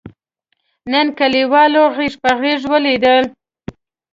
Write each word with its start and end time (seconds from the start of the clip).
نن 0.91 1.07
کلیوالو 1.19 1.83
غېږ 1.95 2.13
په 2.23 2.31
غېږ 2.39 2.61
ولیدل. 2.71 3.23